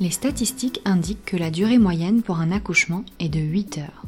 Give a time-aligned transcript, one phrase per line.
[0.00, 4.06] Les statistiques indiquent que la durée moyenne pour un accouchement est de 8 heures.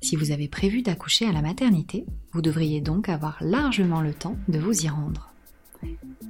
[0.00, 4.38] Si vous avez prévu d'accoucher à la maternité, vous devriez donc avoir largement le temps
[4.48, 5.30] de vous y rendre.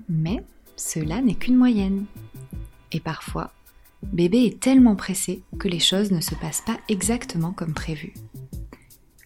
[0.09, 0.43] Mais
[0.75, 2.07] cela n'est qu'une moyenne.
[2.91, 3.53] Et parfois,
[4.13, 8.13] bébé est tellement pressé que les choses ne se passent pas exactement comme prévu.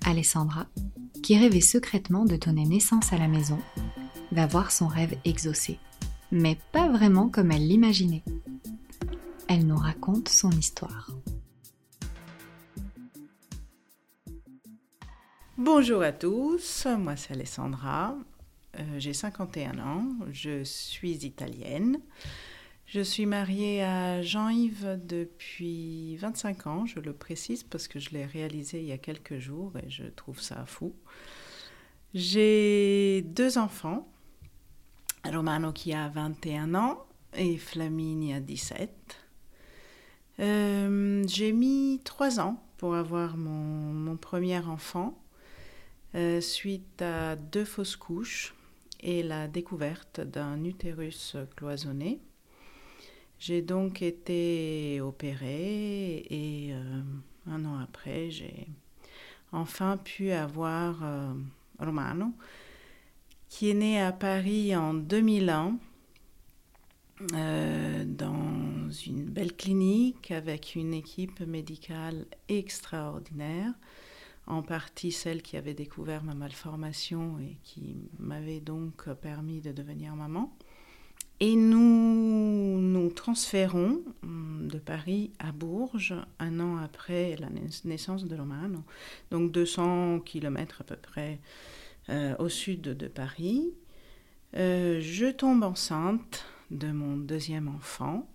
[0.05, 0.67] Alessandra,
[1.23, 3.59] qui rêvait secrètement de donner naissance à la maison,
[4.31, 5.79] va voir son rêve exaucé,
[6.31, 8.23] mais pas vraiment comme elle l'imaginait.
[9.51, 11.11] Elle nous raconte son histoire.
[15.57, 18.15] Bonjour à tous, moi c'est Alessandra,
[18.79, 21.99] euh, j'ai 51 ans, je suis italienne.
[22.85, 28.27] Je suis mariée à Jean-Yves depuis 25 ans, je le précise parce que je l'ai
[28.27, 30.95] réalisé il y a quelques jours et je trouve ça fou.
[32.13, 34.13] J'ai deux enfants,
[35.25, 39.28] Romano qui a 21 ans et Flaminie a 17.
[40.41, 45.19] Euh, j'ai mis trois ans pour avoir mon, premier enfant,
[46.15, 48.55] euh, suite à deux fausses couches
[49.01, 52.21] et la découverte d'un utérus cloisonné.
[53.39, 57.03] J'ai donc été opérée et euh,
[57.49, 58.67] un an après, j'ai
[59.53, 61.03] enfin pu avoir
[61.79, 62.33] Romano,
[63.49, 65.79] qui est né à Paris en 2001
[67.35, 73.73] euh, dans une belle clinique avec une équipe médicale extraordinaire,
[74.47, 80.15] en partie celle qui avait découvert ma malformation et qui m'avait donc permis de devenir
[80.15, 80.57] maman.
[81.41, 87.49] Et nous nous transférons hum, de Paris à Bourges un an après la
[87.85, 88.83] naissance de Romano,
[89.31, 91.39] donc 200 km à peu près
[92.11, 93.73] euh, au sud de Paris.
[94.57, 98.29] Euh, je tombe enceinte de mon deuxième enfant.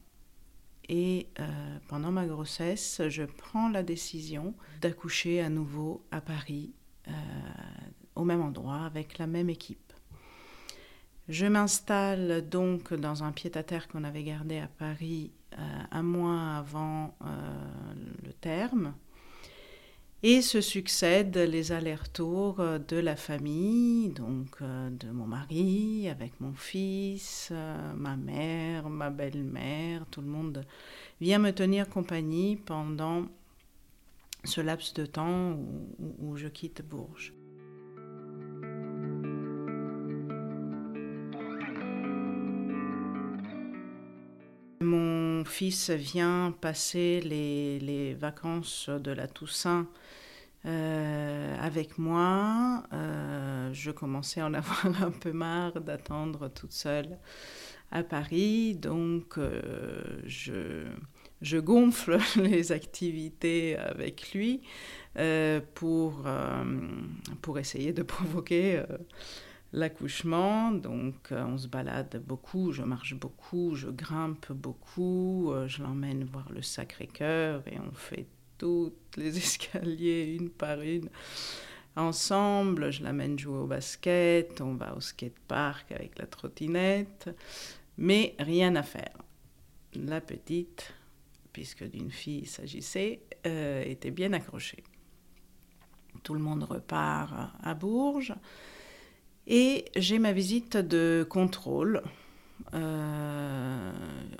[0.90, 6.74] Et euh, pendant ma grossesse, je prends la décision d'accoucher à nouveau à Paris,
[7.08, 7.12] euh,
[8.16, 9.94] au même endroit, avec la même équipe.
[11.30, 15.32] Je m'installe donc dans un pied-à-terre qu'on avait gardé à Paris
[15.92, 17.16] un mois avant
[18.24, 18.94] le terme.
[20.26, 26.40] Et se succèdent les allers-retours euh, de la famille, donc euh, de mon mari avec
[26.40, 30.66] mon fils, euh, ma mère, ma belle-mère, tout le monde
[31.20, 33.26] vient me tenir compagnie pendant
[34.46, 35.58] ce laps de temps
[36.22, 37.34] où, je quitte Bourges.
[44.84, 49.88] Mon fils vient passer les vacances de la Toussaint
[50.66, 52.84] euh, avec moi.
[52.94, 57.18] Euh, je commençais à en avoir un peu marre d'attendre toute seule
[57.92, 64.62] à Paris, donc euh, je, gonfle les activités avec lui
[65.76, 66.26] pour
[67.60, 68.82] essayer de provoquer
[69.74, 70.72] l'accouchement.
[70.72, 76.62] Donc on se balade beaucoup, je marche beaucoup, je grimpe beaucoup, je l'emmène voir le
[76.62, 81.10] Sacré-Cœur et on fait toutes les escaliers une par une
[81.96, 82.92] ensemble.
[82.92, 87.30] Je l'amène jouer au basket, on va au skatepark avec la trottinette,
[87.98, 89.18] mais rien à faire.
[89.96, 90.94] La petite,
[91.52, 94.84] puisque d'une fille il s'agissait, euh, était bien accrochée.
[96.24, 98.34] Tout le monde repart à Bourges
[99.48, 102.02] et j'ai ma visite de contrôle
[102.74, 103.92] euh,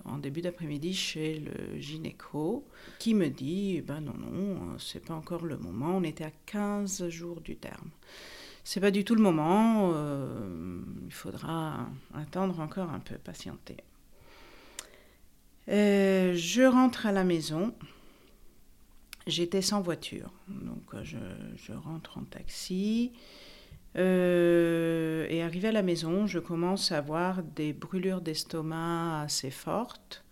[0.06, 2.66] en début d'après-midi chez le gynéco
[3.00, 7.10] qui me dit ben non non c'est pas encore le moment on était à 15
[7.10, 7.90] jours du terme.
[8.64, 13.78] C'est pas du tout le moment euh, il faudra attendre encore un peu patienter.
[15.70, 17.74] Euh, je rentre à la maison.
[19.28, 23.12] J'étais sans voiture donc je rentre en taxi
[23.96, 30.24] euh, et arrivé à la maison, je commence à avoir des brûlures d'estomac assez fortes.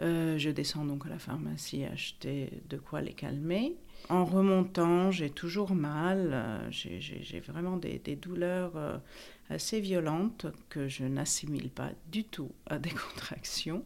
[0.00, 3.76] Euh, je descends donc à la pharmacie acheter de quoi les calmer.
[4.08, 6.30] En remontant, j'ai toujours mal.
[6.32, 9.00] Euh, j'ai vraiment des, douleurs
[9.48, 13.84] assez violentes que je n'assimile pas du tout à des contractions.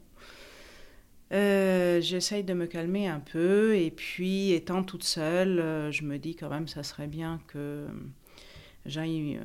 [1.31, 6.51] j'essaye de me calmer un peu et puis étant toute seule, je me dis quand
[6.51, 7.87] même ça serait bien que
[8.87, 9.41] j'aille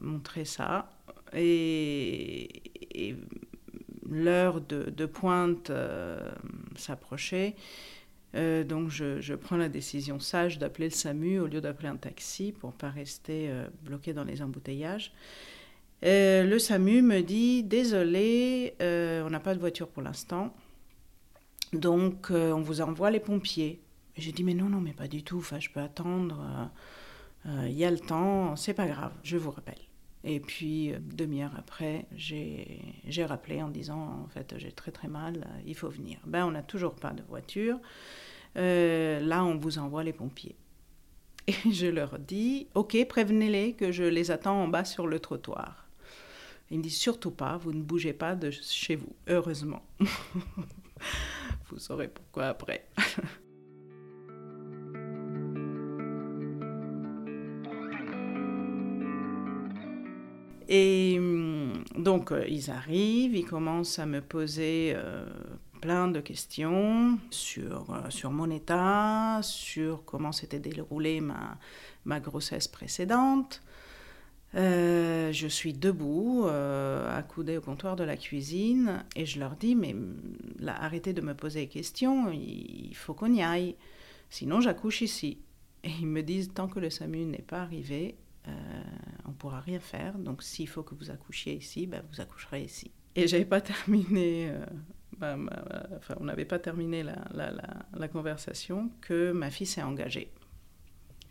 [0.00, 0.90] montrer ça.
[1.34, 2.48] Et,
[4.08, 5.70] l'heure de, pointe
[6.76, 7.56] s'approchait.
[8.34, 12.52] Euh, donc je, prends la décision sage d'appeler le SAMU au lieu d'appeler un taxi
[12.52, 15.12] pour ne pas rester euh, bloqué dans les embouteillages.
[16.04, 20.54] Euh, le SAMU me dit désolé, on n'a pas de voiture pour l'instant,
[21.72, 23.80] donc on vous envoie les pompiers.
[24.16, 26.70] J'ai dit mais non non mais pas du tout, enfin je peux attendre,
[27.46, 29.80] il y a le temps, c'est pas grave, je vous rappelle.
[30.24, 35.74] Et puis, demi-heure après, j'ai rappelé en disant, en fait, j'ai très très mal, il
[35.74, 36.18] faut venir.
[36.26, 37.78] Ben, on n'a toujours pas de voiture.
[38.56, 40.56] Euh, là, on vous envoie les pompiers.
[41.46, 45.88] Et je leur dis, OK, prévenez-les que je les attends en bas sur le trottoir.
[46.70, 49.82] Ils me disent, surtout pas, vous ne bougez pas de chez vous, heureusement.
[51.68, 52.86] vous saurez pourquoi après.
[60.68, 65.26] Et hum, donc, euh, ils arrivent, ils commencent à me poser euh,
[65.80, 71.58] plein de questions sur, euh, sur mon état, sur comment s'était déroulée ma,
[72.04, 73.62] ma grossesse précédente.
[74.56, 79.96] Je suis debout, accoudée au comptoir de la cuisine, et je leur dis, mais
[80.60, 83.74] là, arrêtez de me poser des questions, il faut qu'on y aille,
[84.30, 85.38] sinon j'accouche ici.
[85.82, 88.14] Et ils me disent, tant que le SAMU n'est pas arrivé,
[89.44, 92.90] pourra rien faire, donc s'il faut que vous accouchiez ici, ben, vous accoucherez ici.
[93.14, 94.50] Et j'avais pas terminé
[95.18, 95.36] bah,
[95.96, 100.30] enfin, on n'avait pas terminé la, conversation, que ma fille s'est engagée.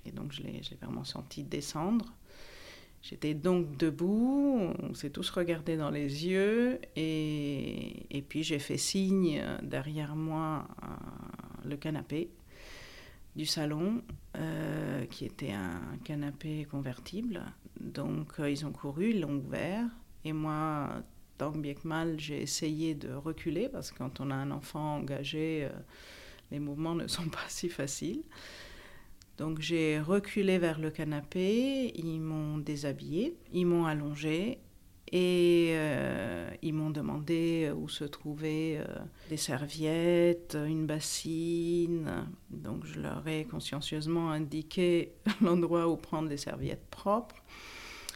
[0.05, 2.13] Et donc je l'ai vraiment senti descendre.
[3.01, 9.43] J'étais donc debout, on s'est tous regardés dans les yeux, et, puis j'ai fait signe
[9.61, 12.29] derrière moi euh, le canapé
[13.35, 14.01] du salon,
[14.37, 17.41] euh, qui était un canapé convertible.
[17.79, 19.85] Donc euh, ils ont couru, ils l'ont ouvert,
[20.25, 21.01] et moi,
[21.37, 24.97] tant bien que mal, j'ai essayé de reculer parce que quand on a un enfant
[24.97, 25.75] engagé, euh,
[26.51, 28.23] les mouvements ne sont pas si faciles.
[29.37, 34.59] Donc j'ai reculé vers le canapé, ils m'ont déshabillé, ils m'ont allongé
[35.15, 38.99] et euh, ils m'ont demandé où se trouvaient euh,
[39.29, 42.27] des serviettes, une bassine.
[42.49, 47.43] Donc je leur ai consciencieusement indiqué l'endroit où prendre des serviettes propres.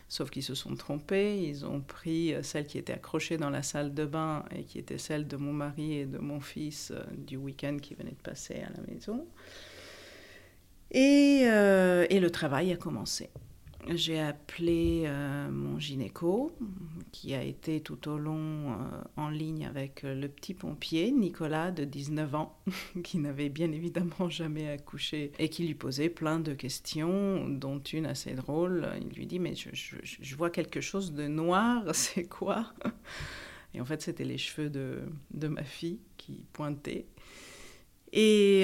[0.09, 3.61] Sauf qu'ils se sont trompés, ils ont pris euh, celle qui était accrochée dans la
[3.61, 7.03] salle de bain et qui était celle de mon mari et de mon fils euh,
[7.15, 9.27] du week-end qui venait de passer à la maison.
[10.95, 13.29] Euh, et le travail a commencé
[13.95, 16.51] j'ai appelé euh, mon gynéco,
[17.11, 18.75] qui a été tout au long euh,
[19.15, 22.57] en ligne avec euh, le petit pompier, Nicolas, de 19 ans,
[23.03, 28.05] qui n'avait bien évidemment jamais accouché et qui lui posait plein de questions, dont une
[28.05, 28.87] assez drôle.
[29.01, 32.73] Il lui dit, mais je, vois quelque chose de noir, c'est quoi?
[33.73, 37.05] Et en fait, c'était les cheveux de, de, ma fille qui pointaient.
[38.13, 38.63] Et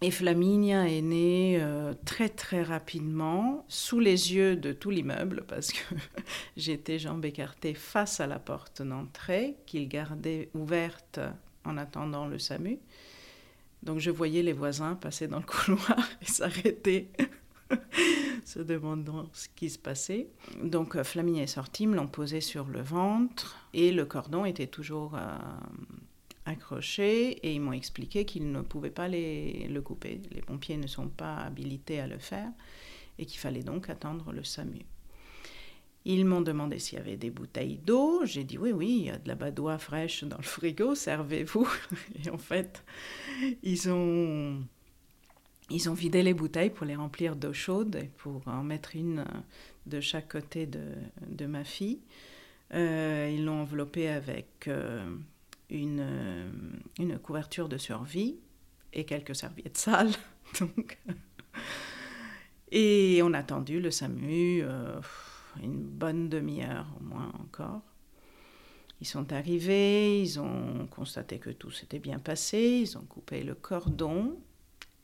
[0.00, 5.72] et Flaminia est née euh, très très rapidement sous les yeux de tout l'immeuble parce
[5.72, 5.94] que
[6.56, 11.18] j'étais jambes écartées face à la porte d'entrée qu'il gardait ouverte
[11.64, 12.78] en attendant le SAMU.
[13.82, 17.10] Donc je voyais les voisins passer dans le couloir et s'arrêter,
[18.44, 20.28] se demandant ce qui se passait.
[20.62, 24.68] Donc euh, Flaminia est sortie, me l'ont posé sur le ventre et le cordon était
[24.68, 25.36] toujours euh,
[26.48, 30.20] accroché et ils m'ont expliqué qu'ils ne pouvaient pas les, le couper.
[30.32, 32.50] Les pompiers ne sont pas habilités à le faire
[33.18, 34.84] et qu'il fallait donc attendre le SAMU.
[36.04, 38.24] Ils m'ont demandé s'il y avait des bouteilles d'eau.
[38.24, 41.68] J'ai dit oui, oui, il y a de la badoie fraîche dans le frigo, servez-vous.
[42.24, 42.84] Et en fait,
[43.62, 44.62] ils ont,
[45.70, 49.24] ils ont vidé les bouteilles pour les remplir d'eau chaude et pour en mettre une
[49.86, 50.94] de chaque côté de,
[51.28, 52.00] de ma fille.
[52.74, 55.04] Euh, ils l'ont enveloppée avec euh,
[55.70, 56.50] une, euh,
[56.98, 58.38] une couverture de survie
[58.92, 60.12] et quelques serviettes sales.
[60.60, 60.98] Donc,
[62.70, 65.00] et on a attendu le SAMU euh,
[65.62, 67.82] une bonne demi-heure au moins encore.
[69.00, 73.54] Ils sont arrivés, ils ont constaté que tout s'était bien passé, ils ont coupé le
[73.54, 74.38] cordon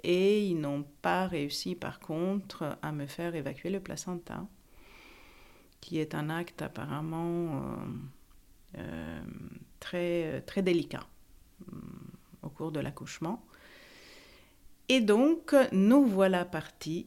[0.02, 4.46] et ils n'ont pas réussi par contre à me faire évacuer le placenta,
[5.80, 7.78] qui est un acte apparemment
[8.76, 9.22] euh,
[9.84, 11.06] très, délicat
[11.70, 11.76] mm,
[12.42, 13.44] au cours de l'accouchement.
[14.88, 17.06] Et donc, nous voilà partis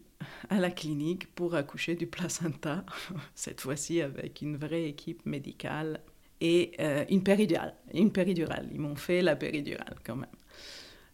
[0.50, 2.86] à la clinique pour accoucher du placenta,
[3.36, 6.00] cette fois-ci avec une vraie équipe médicale
[6.42, 7.74] et euh, une péridurale.
[7.94, 8.68] Une péridurale.
[8.72, 10.30] Ils m'ont fait la péridurale quand même.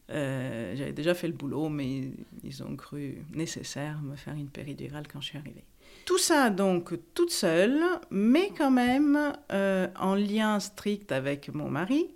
[0.10, 2.12] Euh, j'avais déjà fait le boulot, mais
[2.44, 5.64] ils ont cru nécessaire me faire une péridurale quand je suis arrivée.
[6.06, 7.82] Tout ça donc toute seule,
[8.12, 12.08] mais quand même euh, en lien strict avec mon mari,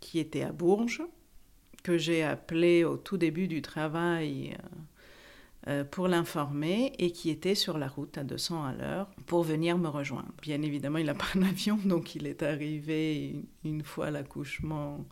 [0.00, 1.02] qui était à Bourges,
[1.82, 4.56] que j'ai appelé au tout début du travail
[5.68, 9.76] euh, pour l'informer et qui était sur la route à 200 à l'heure pour venir
[9.76, 10.32] me rejoindre.
[10.40, 15.04] Bien évidemment, il n'a pas un avion, donc il est arrivé une fois l'accouchement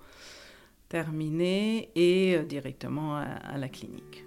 [0.88, 4.24] terminé et euh, directement à, la clinique.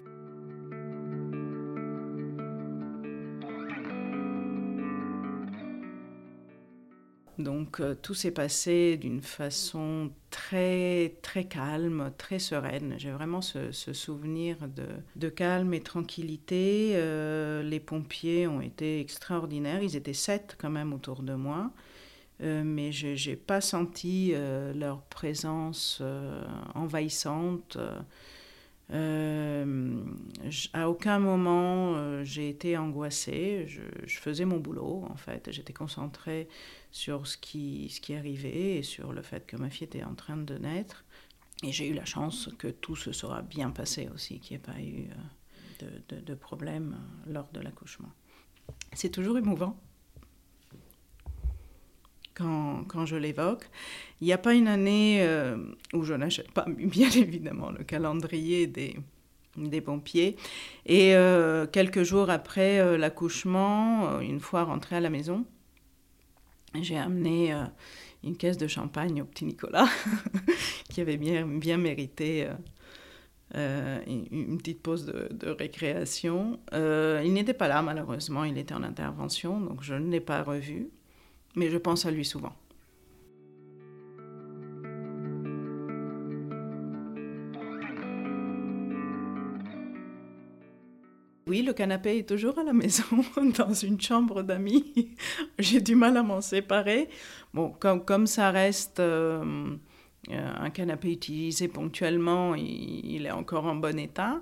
[7.38, 12.94] Donc euh, tout s'est passé d'une façon très très calme, très sereine.
[12.98, 14.56] J'ai vraiment ce, souvenir
[15.16, 16.92] de, calme et tranquillité.
[16.94, 19.82] Euh, les pompiers ont été extraordinaires.
[19.82, 21.70] Ils étaient sept quand même autour de moi.
[22.42, 24.34] Euh, mais je n'ai pas senti
[24.74, 26.02] leur présence
[26.74, 27.78] envahissante.
[30.72, 33.66] À aucun moment j'ai été angoissée.
[33.66, 35.50] Je, faisais mon boulot, en fait.
[35.50, 36.48] J'étais concentrée
[36.90, 40.14] sur ce qui, ce qui arrivait et sur le fait que ma fille était en
[40.14, 41.04] train de naître.
[41.62, 44.66] Et j'ai eu la chance que tout se sera bien passé aussi, qu'il n'y ait
[44.66, 45.08] pas eu
[45.80, 48.10] de, de, de problème lors de l'accouchement.
[48.92, 49.78] C'est toujours émouvant
[52.34, 53.68] quand, quand je l'évoque.
[54.20, 55.56] Il n'y a pas une année euh,
[55.92, 58.96] où je n'achète pas, bien évidemment, le calendrier des,
[59.56, 60.36] des pompiers.
[60.86, 65.44] Et euh, quelques jours après euh, l'accouchement, une fois rentrée à la maison,
[66.80, 67.54] j'ai amené
[68.24, 69.88] une caisse de champagne au petit Nicolas,
[70.88, 71.44] qui avait bien,
[71.76, 72.48] mérité
[73.54, 76.58] une petite pause de récréation.
[76.72, 80.88] il n'était pas là, malheureusement, il était en intervention, donc je ne l'ai pas revu
[81.54, 82.52] mais je pense à lui souvent.
[91.52, 93.04] Oui, le canapé est toujours à la maison,
[93.58, 95.14] dans une chambre d'amis.
[95.58, 97.10] J'ai du mal à m'en séparer.
[97.52, 99.76] Bon, comme, comme ça reste euh,
[100.30, 104.40] euh, un canapé utilisé ponctuellement, il, est encore en bon état.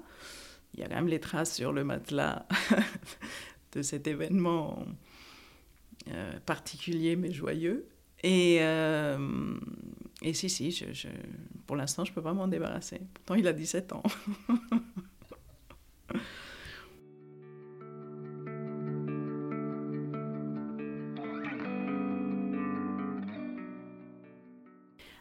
[0.73, 2.47] Il y a quand même les traces sur le matelas
[3.73, 4.87] de cet événement
[6.13, 7.89] euh, particulier mais joyeux.
[8.23, 8.59] Et,
[10.23, 11.09] et si, si, je,
[11.67, 13.01] pour l'instant, je ne peux pas m'en débarrasser.
[13.15, 14.03] Pourtant, il a 17 ans.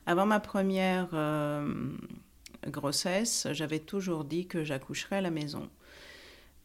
[0.09, 1.71] Avant ma première euh,
[2.65, 5.69] grossesse, j'avais toujours dit que j'accoucherais à la maison.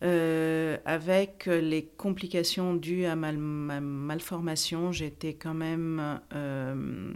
[0.03, 7.13] Euh, avec les complications dues à ma, malformation, j'étais quand même euh,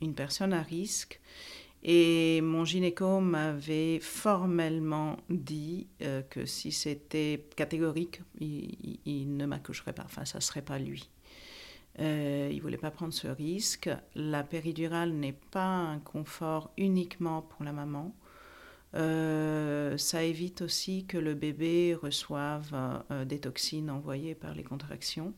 [0.00, 1.20] une personne à risque.
[1.82, 5.88] Et mon gynéco m'avait formellement dit
[6.30, 10.04] que si c'était catégorique, il, ne m'accoucherait pas.
[10.04, 11.10] Enfin, ça ne serait pas lui.
[11.98, 13.90] Il ne voulait pas prendre ce risque.
[14.14, 18.14] La péridurale n'est pas un confort uniquement pour la maman.
[18.94, 22.70] Euh, ça évite aussi que le bébé reçoive
[23.10, 25.32] euh, des toxines envoyées par les contractions.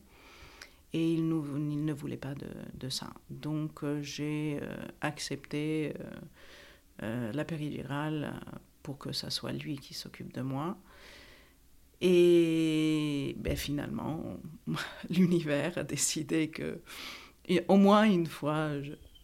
[0.93, 3.13] Et il, ne voulait pas de, ça.
[3.29, 4.61] Donc euh, j'ai
[5.01, 5.93] accepté
[7.01, 8.33] la péridurale
[8.81, 10.77] pour que ça soit lui qui s'occupe de moi.
[12.01, 14.37] Et ben, finalement,
[15.09, 16.79] l'univers a décidé que
[17.67, 18.71] au moins une fois,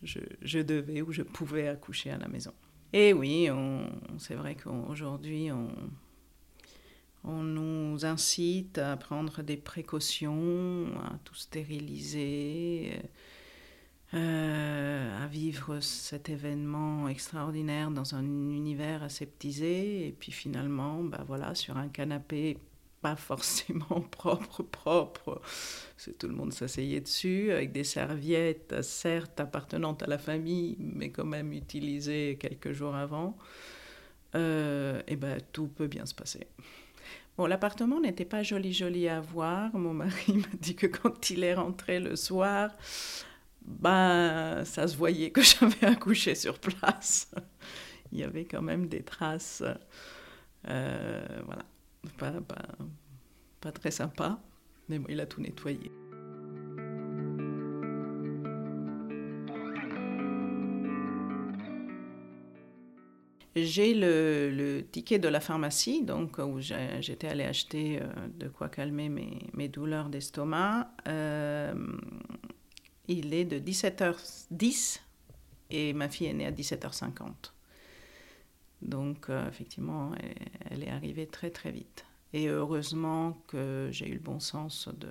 [0.04, 2.54] je devais ou je pouvais accoucher à la maison.
[2.94, 3.48] Et oui,
[4.18, 5.50] c'est vrai qu'aujourd'hui,
[7.24, 13.00] on nous incite à prendre des précautions, à tout stériliser,
[14.14, 20.08] euh, à vivre cet événement extraordinaire dans un univers aseptisé.
[20.08, 22.58] Et puis finalement, bah voilà, sur un canapé
[23.02, 25.42] pas forcément propre, propre.
[26.20, 31.26] Tout le monde s'asseyait dessus avec des serviettes, certes appartenantes à la famille, mais quand
[31.26, 33.38] même utilisées quelques jours avant.
[34.36, 36.48] Euh, et ben tout peut bien se passer.
[37.38, 39.74] Bon, l'appartement n'était pas joli joli à voir.
[39.76, 42.72] Mon mari m'a dit que quand il est rentré le soir,
[43.66, 47.32] ben ça se voyait que j'avais accouché sur place.
[48.12, 49.64] Il y avait quand même des traces.
[50.68, 51.64] Euh, voilà
[52.18, 52.66] pas, pas,
[53.60, 54.40] pas très sympa,
[54.90, 55.92] mais bon, il a tout nettoyé.
[63.54, 68.08] J'ai le, le, ticket de la pharmacie, donc où j'étais allée acheter euh,
[68.40, 70.90] de quoi calmer mes, mes douleurs d'estomac.
[71.10, 71.74] Euh,
[73.12, 75.00] il est de 17h10
[75.70, 77.52] et ma fille est née à 17h50.
[78.82, 80.12] Donc euh, effectivement,
[80.70, 82.06] elle, est arrivée très très vite.
[82.34, 85.10] Et heureusement que j'ai eu le bon sens de,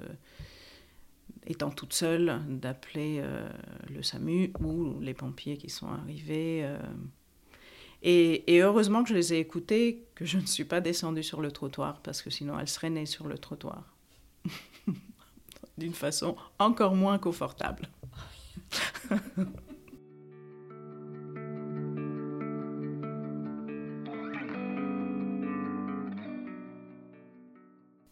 [1.46, 3.48] étant toute seule, d'appeler euh,
[3.88, 6.62] le SAMU ou les pompiers qui sont arrivés.
[6.64, 6.78] Euh.
[8.02, 11.40] et, et, heureusement que je les ai écoutés, que je ne suis pas descendue sur
[11.40, 13.94] le trottoir, parce que sinon elle serait née sur le trottoir.
[15.80, 17.88] D'une façon encore moins confortable.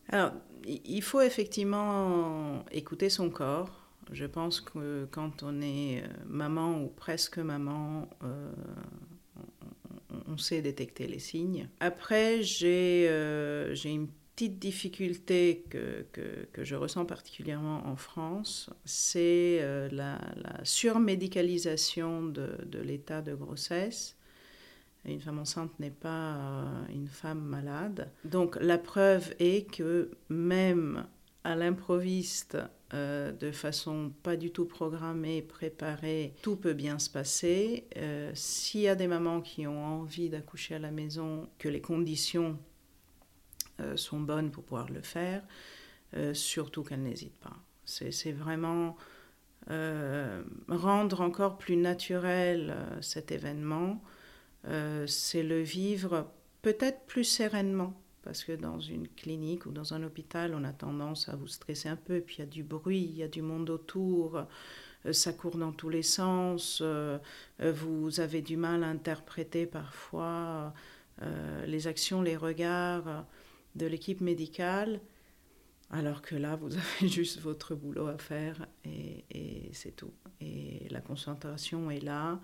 [0.09, 0.33] Alors,
[0.65, 3.91] il faut effectivement écouter son corps.
[4.11, 8.51] Je pense que quand on est euh, maman ou presque maman, euh,
[10.27, 11.69] on, sait détecter les signes.
[11.81, 14.09] Après, j'ai euh, une
[14.39, 23.21] petite difficulté que, que, je ressens particulièrement en France, c'est la, la, surmédicalisation de, l'état
[23.21, 24.17] de grossesse.
[25.05, 28.11] Une femme enceinte n'est pas euh, une femme malade.
[28.25, 31.07] Donc la preuve est que même
[31.45, 32.59] à l'improviste,
[32.95, 37.87] euh, de façon pas du tout programmée, préparée, tout peut bien se passer.
[37.97, 41.81] Euh, s'il y a des mamans qui ont envie d'accoucher à la maison, que les
[41.81, 42.59] conditions
[43.97, 45.43] sont bonnes pour pouvoir le faire,
[46.33, 47.57] surtout qu'elles n'hésitent pas.
[47.85, 48.97] C'est vraiment
[50.69, 54.03] rendre encore plus naturel cet événement
[54.67, 56.31] euh, c'est le vivre
[56.63, 57.95] peut-être plus sereinement.
[58.23, 61.89] Parce que dans une clinique ou dans un hôpital, on a tendance à vous stresser
[61.89, 64.45] un peu, puis il y a du bruit, il y a du monde autour,
[65.07, 67.19] euh, ça court dans tous les sens, euh,
[67.59, 70.75] vous avez du mal à interpréter parfois
[71.67, 73.27] les actions, les regards
[73.75, 75.01] de l'équipe médicale,
[75.91, 80.13] alors que là, vous avez juste votre boulot à faire et, c'est tout.
[80.41, 82.41] Et la concentration est là.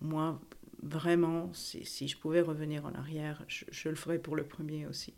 [0.00, 0.40] Moi,
[0.82, 5.14] vraiment, si, je pouvais revenir en arrière, je, le ferais pour le premier aussi.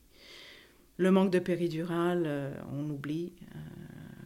[0.97, 3.59] Le manque de péridurale, euh, on oublie euh,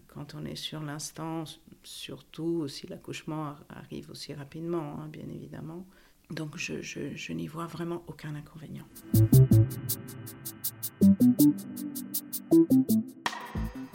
[0.07, 1.45] quand on est sur l'instant,
[1.83, 5.87] surtout si l'accouchement arrive aussi rapidement, hein, bien évidemment.
[6.31, 8.87] Donc je, je n'y vois vraiment aucun inconvénient.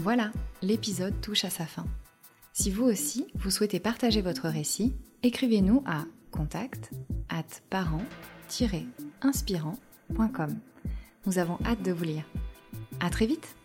[0.03, 1.85] Voilà, l'épisode touche à sa fin.
[2.51, 6.91] Si vous aussi, vous souhaitez partager votre récit, écrivez-nous à contact
[7.29, 10.59] at parent-inspirant.com.
[11.25, 12.25] Nous avons hâte de vous lire.
[12.99, 13.55] À très vite!